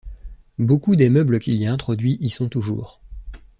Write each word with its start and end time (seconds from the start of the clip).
Beaucoup 0.57 0.95
des 0.95 1.11
meubles 1.11 1.37
qu'il 1.39 1.57
y 1.57 1.67
a 1.67 1.71
introduit 1.71 2.17
y 2.21 2.31
sont 2.31 2.49
toujours. 2.49 3.01